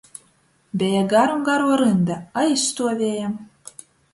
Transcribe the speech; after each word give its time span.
Beja 0.83 1.03
garum 1.11 1.43
garuo 1.51 1.77
rynda, 1.83 2.17
a 2.41 2.49
izstuoviejom. 2.57 3.41